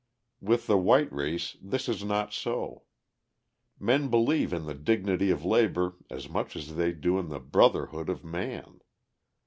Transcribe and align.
With 0.41 0.65
the 0.65 0.79
white 0.79 1.13
race 1.13 1.57
this 1.61 1.87
is 1.87 2.03
not 2.03 2.33
so. 2.33 2.85
Men 3.79 4.07
believe 4.09 4.51
in 4.51 4.65
the 4.65 4.73
dignity 4.73 5.29
of 5.29 5.45
labor 5.45 5.93
as 6.09 6.27
much 6.27 6.55
as 6.55 6.73
they 6.75 6.91
do 6.91 7.19
in 7.19 7.29
the 7.29 7.39
brotherhood 7.39 8.09
of 8.09 8.23
man. 8.23 8.79